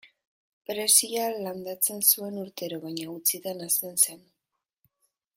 Perrexila 0.67 1.25
landatzen 1.47 1.99
zuen 2.07 2.39
urtero 2.43 2.79
baina 2.85 3.05
gutxitan 3.11 3.61
hazten 3.67 4.01
zen. 4.07 4.25